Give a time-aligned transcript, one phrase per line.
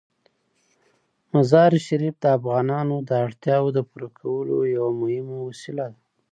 [1.33, 5.99] مزارشریف د افغانانو د اړتیاوو د پوره کولو یوه مهمه وسیله ده.